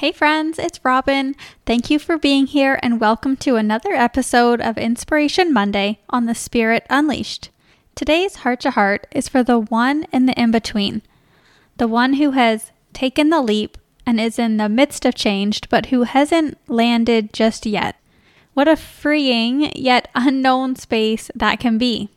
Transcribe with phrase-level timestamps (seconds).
[0.00, 1.36] Hey, friends, it's Robyn.
[1.66, 6.34] Thank you for being here and welcome to another episode of Inspiration Monday on the
[6.34, 7.50] Spirit Unleashed.
[7.94, 11.02] Today's heart to heart is for the one in the in between,
[11.76, 13.76] the one who has taken the leap
[14.06, 17.96] and is in the midst of change, but who hasn't landed just yet.
[18.54, 22.08] What a freeing yet unknown space that can be.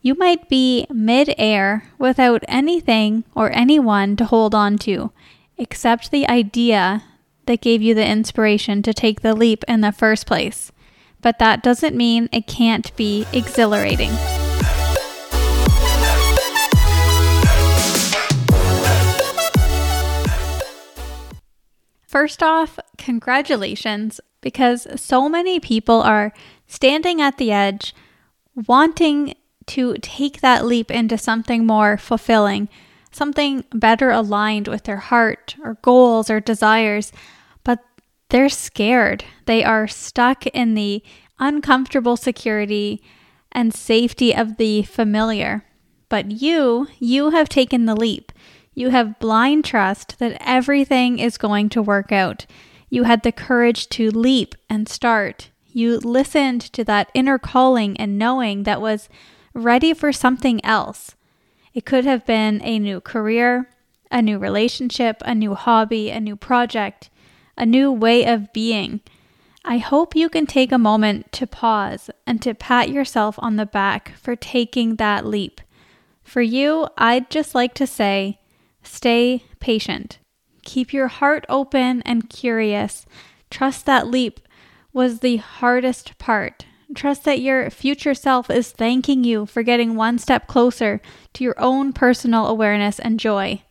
[0.00, 5.12] You might be mid air without anything or anyone to hold on to
[5.58, 7.04] Accept the idea
[7.46, 10.72] that gave you the inspiration to take the leap in the first place.
[11.20, 14.10] But that doesn't mean it can't be exhilarating.
[22.06, 26.32] First off, congratulations, because so many people are
[26.66, 27.94] standing at the edge,
[28.66, 29.34] wanting
[29.66, 32.68] to take that leap into something more fulfilling,
[33.12, 37.12] something better aligned with their heart or goals or desires,
[37.64, 37.80] but
[38.30, 39.24] they're scared.
[39.46, 41.02] They are stuck in the
[41.38, 43.02] uncomfortable security
[43.50, 45.64] and safety of the familiar.
[46.08, 48.32] But you, you have taken the leap.
[48.74, 52.46] You have blind trust that everything is going to work out.
[52.88, 55.50] You had the courage to leap and start.
[55.66, 59.08] You listened to that inner calling and knowing that was
[59.54, 61.14] ready for something else.
[61.74, 63.68] It could have been a new career,
[64.10, 67.08] a new relationship, a new hobby, a new project,
[67.56, 69.00] a new way of being.
[69.64, 73.66] I hope you can take a moment to pause and to pat yourself on the
[73.66, 75.60] back for taking that leap.
[76.22, 78.40] For you, I'd just like to say
[78.82, 80.18] stay patient.
[80.64, 83.06] Keep your heart open and curious.
[83.50, 84.40] Trust that leap
[84.92, 90.18] was the hardest part Trust that your future self is thanking you for getting one
[90.18, 91.00] step closer
[91.32, 93.62] to your own personal awareness and joy.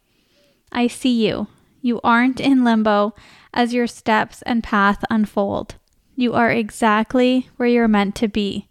[0.72, 1.48] I see you.
[1.82, 3.14] You aren't in limbo
[3.54, 5.76] as your steps and path unfold.
[6.16, 8.70] You are exactly where you're meant to be.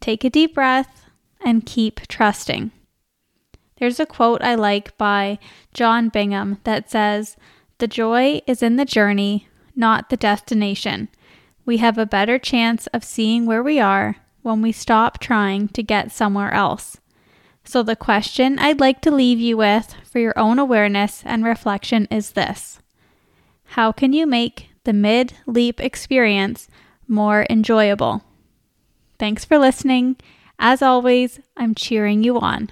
[0.00, 1.06] Take a deep breath
[1.44, 2.70] and keep trusting.
[3.78, 5.38] There's a quote I like by
[5.72, 7.36] John Bingham that says,
[7.78, 11.08] The joy is in the journey, not the destination
[11.64, 15.82] we have a better chance of seeing where we are when we stop trying to
[15.82, 16.98] get somewhere else.
[17.64, 22.06] So, the question I'd like to leave you with for your own awareness and reflection
[22.10, 22.80] is this
[23.64, 26.68] How can you make the mid leap experience
[27.08, 28.22] more enjoyable?
[29.18, 30.16] Thanks for listening.
[30.58, 32.70] As always, I'm cheering you on.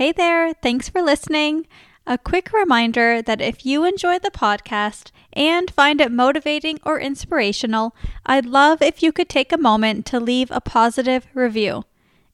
[0.00, 1.66] Hey there, thanks for listening.
[2.06, 7.94] A quick reminder that if you enjoy the podcast and find it motivating or inspirational,
[8.24, 11.84] I'd love if you could take a moment to leave a positive review.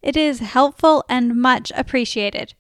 [0.01, 2.55] It is helpful and much appreciated.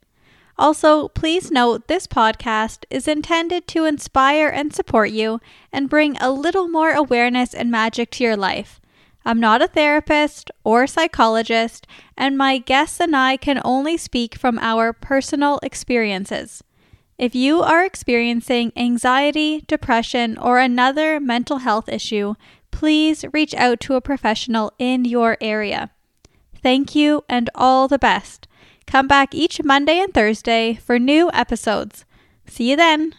[0.59, 5.41] Also, please note this podcast is intended to inspire and support you
[5.73, 8.81] and bring a little more awareness and magic to your life.
[9.27, 11.85] I'm not a therapist or psychologist,
[12.17, 16.63] and my guests and I can only speak from our personal experiences.
[17.19, 22.35] If you are experiencing anxiety, depression, or another mental health issue,
[22.71, 25.91] please reach out to a professional in your area.
[26.63, 28.47] Thank you and all the best.
[28.87, 32.05] Come back each Monday and Thursday for new episodes.
[32.47, 33.13] See you then.